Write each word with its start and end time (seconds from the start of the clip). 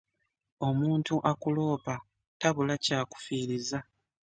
Omuntu 0.67 1.15
akuloopa 1.31 1.95
tabula 2.41 2.75
kyakufiriza. 2.83 3.79